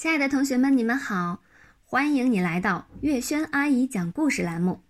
[0.00, 1.42] 亲爱的同学们，你们好，
[1.84, 4.82] 欢迎你来到月轩阿姨讲故事栏目。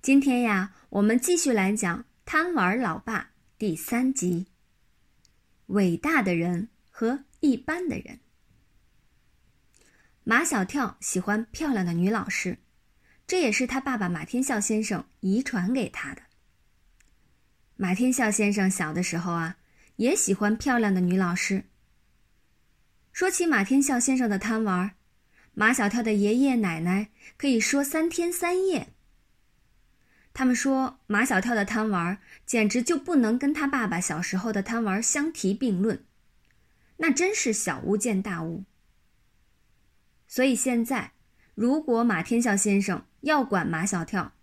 [0.00, 3.20] 今天呀，我们继续来讲《贪玩老爸》
[3.58, 4.46] 第三集：
[5.66, 8.18] 伟大的人和一般的人。
[10.24, 12.56] 马小跳喜欢漂亮的女老师，
[13.26, 16.22] 这也是他爸爸马天笑先生遗传给他的。
[17.76, 19.58] 马天笑先生小的时候啊，
[19.96, 21.64] 也喜欢漂亮的女老师。
[23.18, 24.92] 说起马天笑先生的贪玩，
[25.52, 28.90] 马小跳的爷爷奶奶可以说三天三夜。
[30.32, 36.04] 他们说马小跳的贪玩简直就不能跟他爸爸小时候的贪玩相提并论，
[36.98, 38.62] 那真是小巫见大巫。
[40.28, 41.10] 所以现在，
[41.56, 44.34] 如果马天笑先生要管马小跳，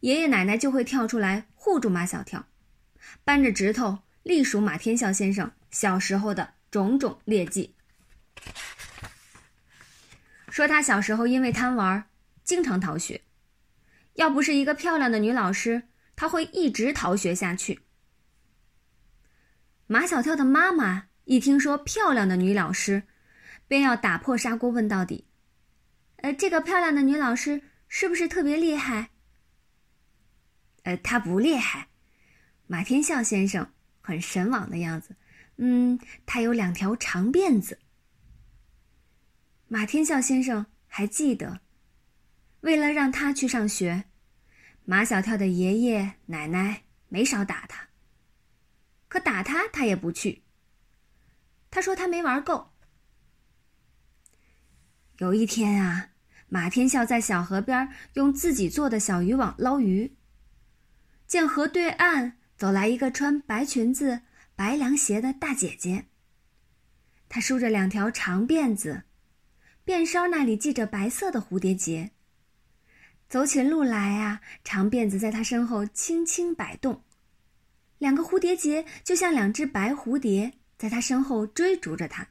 [0.00, 2.44] 爷爷奶奶就会跳出来护住马小跳，
[3.24, 7.76] 扳着指头隶属马天笑先生小时候的种种劣迹。
[10.50, 12.04] 说他小时候因为贪玩，
[12.44, 13.22] 经常逃学。
[14.14, 17.80] 要不是一个漂亮的女老师，他会一直逃学下去。
[19.86, 23.04] 马小跳的妈妈一听说漂亮的女老师，
[23.68, 25.26] 便要打破砂锅问到底
[26.18, 29.10] ：“呃，这个漂亮的女老师是不是特别厉害
[30.82, 31.88] ？”“呃，她不厉害。”
[32.66, 35.16] 马天笑先生很神往的样子。
[35.56, 37.78] “嗯，她有两条长辫子。”
[39.72, 41.60] 马天笑先生还记得，
[42.62, 44.06] 为了让他去上学，
[44.84, 47.90] 马小跳的爷爷奶奶没少打他。
[49.06, 50.42] 可打他，他也不去。
[51.70, 52.72] 他说他没玩够。
[55.18, 56.08] 有一天啊，
[56.48, 60.16] 马天笑在小河边用自己做的小渔网捞鱼，
[61.28, 64.22] 见河对岸走来一个穿白裙子、
[64.56, 66.06] 白凉鞋的大姐姐。
[67.28, 69.04] 她梳着两条长辫子。
[69.84, 72.10] 辫梢那里系着白色的蝴蝶结。
[73.28, 77.04] 走起路来啊，长辫子在他身后轻轻摆动，
[77.98, 82.28] 两个蝴蝶结就像两只白蝴蝶，在他身后追逐着他。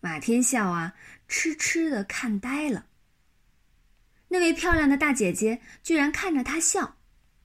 [0.00, 0.94] 马天笑啊，
[1.28, 2.86] 痴痴的看呆了。
[4.28, 6.96] 那位漂亮的大姐姐居然看着他笑，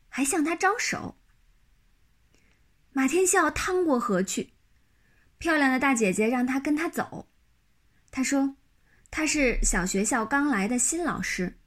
[0.09, 1.15] 还向他招手。
[2.91, 4.53] 马天笑趟过河去，
[5.37, 7.27] 漂亮的大姐姐让他跟他走。
[8.11, 8.57] 他说
[9.09, 11.57] ：“他是小学校刚来的新老师，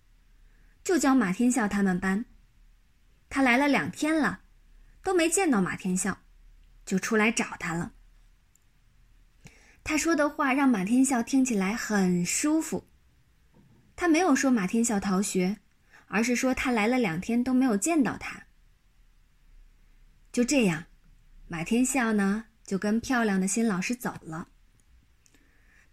[0.85, 2.27] 就教马天笑他们班。
[3.31, 4.43] 他来了两天了，
[5.03, 6.19] 都没见到马天笑，
[6.85, 7.95] 就出来找他了。
[9.83, 12.87] 他说的话让马天笑听起来很舒服。
[13.97, 15.59] 他没有说马天笑逃学，
[16.09, 18.45] 而是说他来了两天都没有见到他。
[20.31, 20.85] 就这样，
[21.49, 24.49] 马天笑呢就跟漂亮的新老师走了。”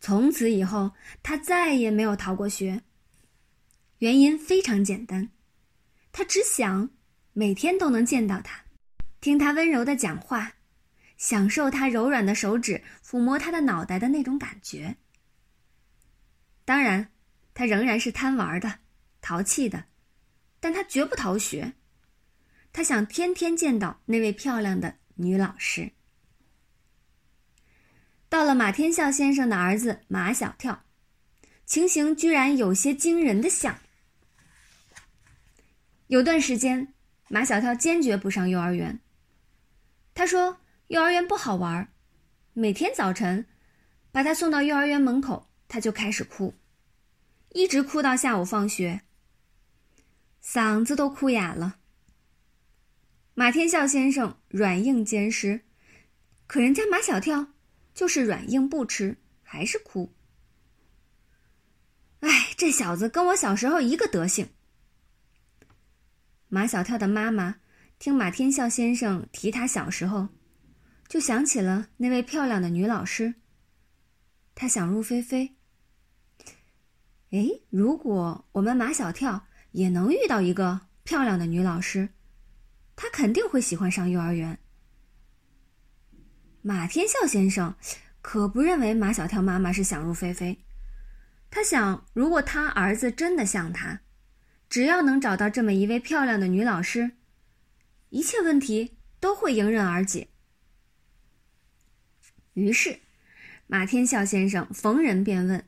[0.01, 0.91] 从此以后，
[1.21, 2.81] 他再也没有逃过学。
[3.99, 5.29] 原因非常简单，
[6.11, 6.89] 他只想
[7.33, 8.65] 每天都能见到他，
[9.21, 10.53] 听他温柔的讲话，
[11.17, 14.97] 享受他柔软的手指抚摸他的脑袋的那种感觉。
[16.65, 17.11] 当然，
[17.53, 18.79] 他仍然是贪玩的、
[19.21, 19.85] 淘气的，
[20.59, 21.73] 但他绝不逃学。
[22.73, 25.91] 他想天天见到那位漂亮的女老师。
[28.31, 30.85] 到了马天笑先生的儿子马小跳，
[31.65, 33.79] 情形居然有些惊人的像。
[36.07, 36.93] 有段时间，
[37.27, 39.01] 马小跳坚决不上幼儿园。
[40.13, 41.91] 他说幼儿园不好玩，
[42.53, 43.45] 每天早晨
[44.13, 46.53] 把他送到幼儿园门口，他就开始哭，
[47.49, 49.01] 一直哭到下午放学，
[50.41, 51.79] 嗓子都哭哑了。
[53.33, 55.65] 马天笑先生软硬兼施，
[56.47, 57.47] 可人家马小跳。
[57.93, 60.13] 就是软硬不吃，还是哭。
[62.21, 64.47] 哎，这小子跟我小时候一个德行。
[66.47, 67.57] 马小跳的妈妈
[67.97, 70.29] 听马天笑先生提他小时候，
[71.07, 73.35] 就想起了那位漂亮的女老师。
[74.53, 75.55] 她想入非非。
[77.31, 82.09] 哎，如果我们马小跳也能遇到一个漂亮的女老师，
[82.95, 84.59] 他肯定会喜欢上幼儿园。
[86.63, 87.75] 马天笑先生
[88.21, 90.59] 可不认为马小跳妈妈是想入非非，
[91.49, 94.01] 他想，如果他儿子真的像他，
[94.69, 97.11] 只要能找到这么一位漂亮的女老师，
[98.09, 100.27] 一切问题都会迎刃而解。
[102.53, 102.99] 于是，
[103.65, 105.65] 马天笑先生逢人便问：“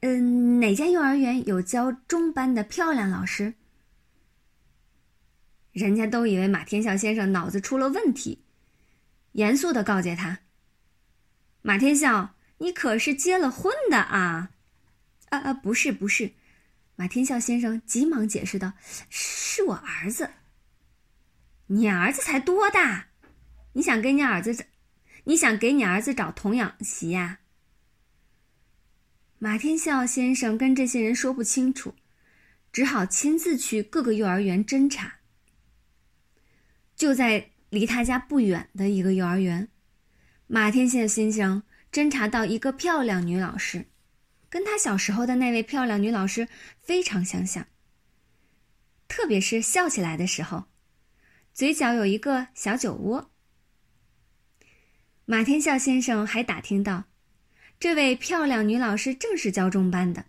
[0.00, 3.52] 嗯，哪家幼儿园有教中班的漂亮老师？”
[5.72, 8.45] 人家都以为马天笑先生脑子出了问题。
[9.36, 10.38] 严肃的告诫他
[11.60, 14.50] ：“马天笑，你可是结了婚的啊
[15.28, 16.32] ！”“啊啊，不是不是。”
[16.96, 18.72] 马天笑先生急忙解释道
[19.10, 20.30] ：“是我儿子。
[21.68, 23.08] ”“你儿子才多大？
[23.74, 24.64] 你想给你儿子找，
[25.24, 27.40] 你想给你儿子找童养媳呀？”
[29.38, 31.94] 马天笑先生跟这些人说不清楚，
[32.72, 35.16] 只好亲自去各个幼儿园侦查。
[36.94, 39.68] 就在离他家不远的一个幼儿园，
[40.46, 41.62] 马天笑先生
[41.92, 43.84] 侦查到一个漂亮女老师，
[44.48, 46.48] 跟他小时候的那位漂亮女老师
[46.80, 47.66] 非常相像。
[49.08, 50.64] 特别是笑起来的时候，
[51.52, 53.30] 嘴角有一个小酒窝。
[55.26, 57.04] 马天笑先生还打听到。
[57.78, 60.24] 这位漂亮女老师正是教中班的。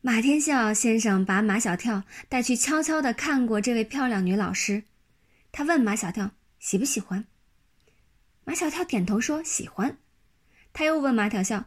[0.00, 4.82] 马天笑先生把马小跳带去，悄悄的看过这位漂亮女老师。
[5.56, 7.26] 他问马小跳喜不喜欢。
[8.42, 9.98] 马小跳点头说喜欢。
[10.72, 11.66] 他又问马小跳，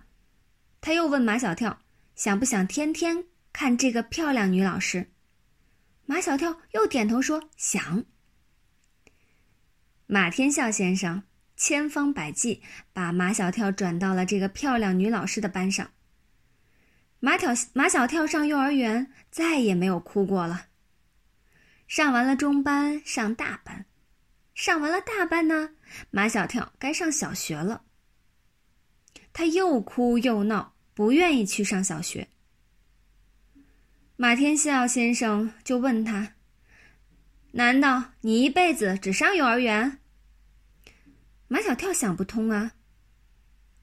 [0.81, 1.80] 他又问马小跳
[2.13, 3.24] 想不想天天
[3.54, 5.13] 看这个漂亮女老师。
[6.06, 8.04] 马小跳又点头说想。
[10.06, 11.24] 马天笑先生。
[11.56, 12.62] 千方百计
[12.94, 15.89] 把马小跳转到了这个漂亮女老师的班上。
[17.19, 20.66] 马小马小跳上幼儿园再也没有哭过了。
[21.88, 23.86] 上完了中班，上大班，
[24.54, 25.72] 上完了大班呢，
[26.12, 27.86] 马小跳该上小学了。
[29.31, 32.28] 他又哭又闹，不愿意去上小学。
[34.16, 36.34] 马天笑先生就问他
[37.54, 40.00] ：“难道你一辈子只上幼儿园？”
[41.48, 42.74] 马小跳想不通啊，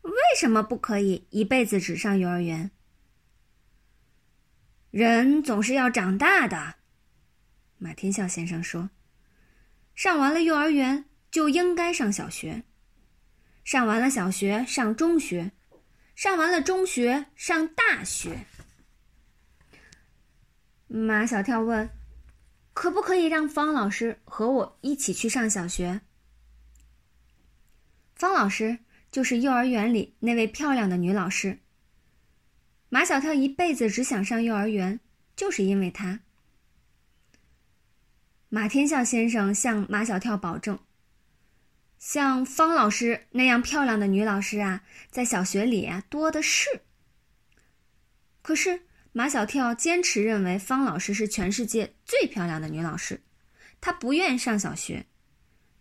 [0.03, 2.71] 为什么不可以一辈子只上幼儿园？
[4.91, 6.75] 人总是要长大的，
[7.85, 8.89] 马天笑先生说
[9.95, 12.63] ：“上完了幼儿园就应该上小学，
[13.63, 15.53] 上完了小学上中学，
[16.17, 18.47] 上完了中学上大学。”
[20.89, 21.91] 马小跳问
[22.73, 26.01] ：“可不可以让方老师和我一起去上小学？”
[28.17, 28.79] 方老师
[29.11, 31.59] 就是幼儿园里那位漂亮的女老师。
[32.89, 35.01] 马小跳一辈子只想上幼儿园，
[35.37, 36.21] 就是因为她。
[38.55, 40.79] 马天笑先生向马小跳保证
[41.99, 46.83] ：“像方老师那样漂亮的女老师啊，在小学里啊多的是。”
[48.43, 53.25] 可是马小跳坚持认为方老师是全世界最漂亮的女老师，
[53.81, 55.07] 他不愿上小学，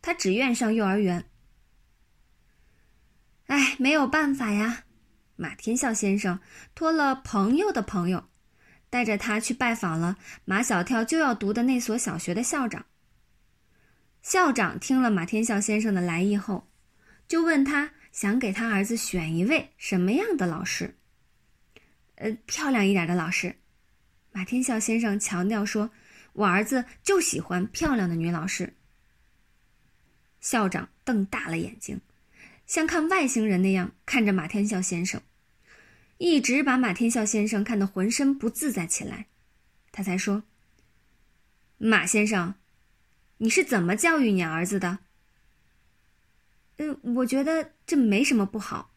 [0.01, 1.25] 他只愿上幼儿园。
[3.45, 4.85] 哎，没有办法呀！
[5.35, 6.39] 马天笑先生
[6.73, 8.27] 托了朋友的朋友，
[8.93, 12.85] 带着他去拜访了马小跳就要读的那所小学的校长。
[14.21, 16.69] 校长听了马天笑先生的来意后，
[17.27, 20.95] 就问他想给他儿子选一位什么样的老师。
[22.17, 23.55] 呃，漂亮一点的老师。
[24.31, 25.89] 马天笑先生强调说
[26.33, 28.75] ：“我儿子就喜欢漂亮的女老师。”
[30.39, 31.99] 校长瞪大了眼睛。
[32.67, 35.19] 像看外星人那样看着马天笑先生，
[36.23, 39.27] 一直把马天笑先生看得浑身不自在起来，
[39.91, 40.43] 他才说
[41.77, 42.55] ：“马先生，
[43.39, 44.99] 你是怎么教育你儿子的
[46.79, 48.93] ？”“嗯，我觉得这没什么不好。”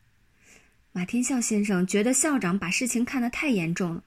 [0.94, 4.04] 马天笑先生觉得校长把事情看得太严重了。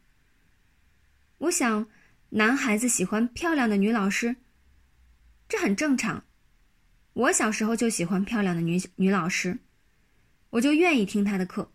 [1.40, 1.90] 我想，
[2.30, 4.38] 男孩子喜欢漂亮的女老师，
[5.50, 6.24] 这很正常。
[7.12, 9.60] 我小时候就喜欢漂亮的女女老师，
[10.52, 11.70] 我就愿意听她的课，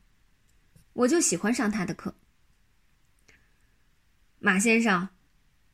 [0.95, 2.17] 我就喜欢上他的课。
[4.39, 5.11] 马先生，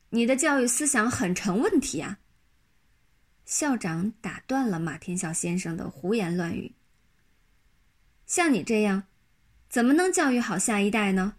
[0.09, 2.19] 你的教育思想很成问题啊！
[3.45, 6.73] 校长打断了马天笑先生的胡言乱语。
[8.25, 9.03] 像你这样，
[9.69, 11.35] 怎么能教育好下一代呢？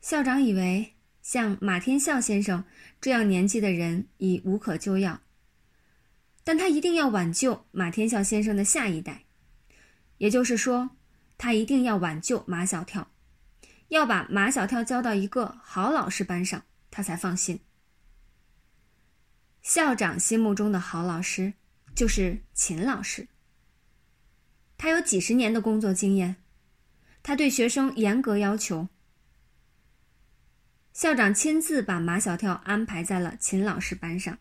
[0.00, 2.64] 校长以为像马天笑先生
[3.00, 5.20] 这样年纪的人已无可救药。
[6.42, 9.26] 但他一定要挽救马天笑先生的下一代，
[10.16, 10.96] 也就是说，
[11.42, 13.10] 他一定要挽救马小跳，
[13.88, 17.60] 要把马小跳教到一个好老师班上，他才放心。
[19.62, 21.54] 校长心目中的好老师
[21.94, 23.26] 就是秦老师，
[24.76, 26.36] 他有几十年的工作经验，
[27.22, 28.90] 他对学生严格要求。
[30.92, 34.38] 校长亲自把马小跳安排在了秦老师班上。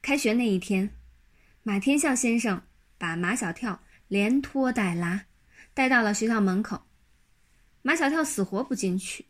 [0.00, 0.94] 开学那一天，
[1.62, 2.62] 马天笑先生
[2.96, 3.82] 把马小跳
[4.12, 5.24] 连拖带拉，
[5.72, 6.82] 带到了学校门口。
[7.80, 9.24] 马小跳死活不进去。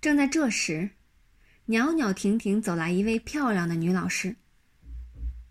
[0.00, 0.92] 正在这时，
[1.66, 4.36] 袅袅婷婷走来一位漂亮的女老师，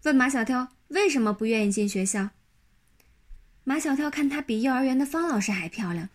[0.06, 2.32] 问马小跳为什么不愿意进学校？
[3.64, 6.10] 马小跳看她比幼儿园的方老师还漂亮，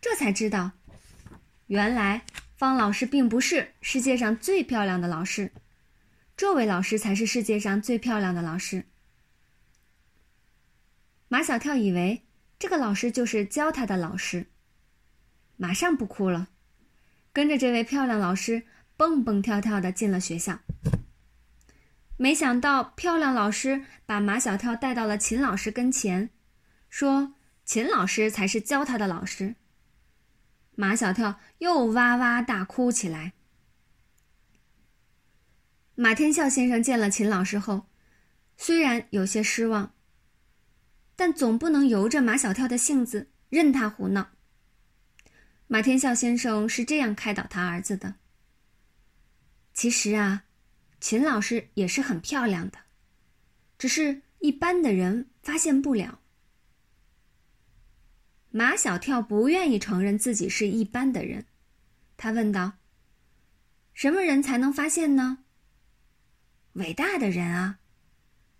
[0.00, 0.72] 这才知道，
[1.68, 2.22] 原来
[2.56, 5.52] 方老师并不是世界上最漂亮的老师，
[6.36, 8.86] 这位老师才是世界上最漂亮的老师。
[11.32, 12.26] 马小跳以为
[12.58, 14.48] 这个老师就是教他的老师，
[15.56, 16.50] 马上不哭了，
[17.32, 18.64] 跟着这位漂亮老师
[18.98, 20.60] 蹦蹦跳跳的进了学校。
[22.18, 26.28] 没想到，漂亮老师把马小跳带到了秦老师跟前，
[26.90, 27.32] 说
[27.64, 29.54] ：“秦老师才是教他的老师。”
[30.76, 33.32] 马小跳又哇哇大哭起来。
[35.94, 37.86] 马天笑先生见了秦老师后，
[38.58, 39.94] 虽然有些失望，
[41.16, 44.30] 但总不能由着马小跳的性子任他胡闹。
[45.66, 48.16] 马天笑先生是这样开导他儿子的
[49.74, 50.44] ：“其实啊。”
[51.02, 52.78] 秦老师也是很漂亮的，
[53.76, 56.20] 只是一般的人发现不了。
[58.50, 61.46] 马小跳不愿意承认自己是一般的人，
[62.16, 62.74] 他问道
[63.92, 65.38] ：“什么人才能发现呢
[66.74, 67.80] ？”“伟大的人啊！”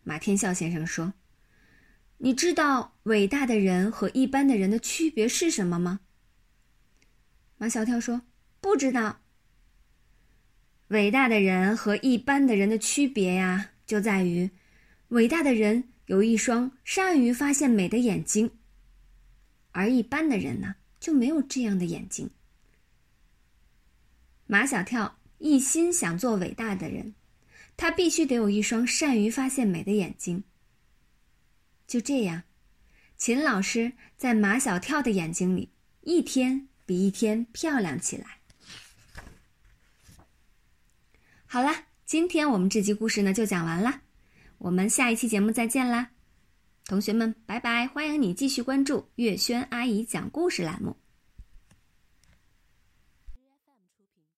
[0.02, 1.14] 马天笑先生说。
[2.24, 5.98] “你知道伟大的人和一般的人的区别是什么吗？”
[7.58, 8.22] 马小跳说
[8.62, 9.20] ：“不知道。”
[10.88, 14.50] 伟大的人和一般的人的区别呀，就在于，
[15.08, 18.52] 伟大的人有一双善于发现美的眼睛，
[19.72, 22.30] 而一般的人呢，就没有这样的眼睛。
[24.46, 27.14] 马小跳一心想做伟大的人，
[27.76, 30.44] 他必须得有一双善于发现美的眼睛。
[31.92, 32.44] 就这样，
[33.18, 35.68] 秦老师在马小跳的眼睛里，
[36.00, 38.38] 一天比一天漂亮起来。
[41.44, 44.00] 好啦，今天我们这集故事呢就讲完了，
[44.56, 46.12] 我们下一期节目再见啦，
[46.86, 47.86] 同学们，拜拜！
[47.86, 51.01] 欢迎你继续关注月轩阿姨讲故事栏目。